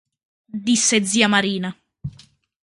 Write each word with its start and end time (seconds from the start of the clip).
Disse 0.67 0.95
zia 1.09 1.27
Marina. 1.27 1.69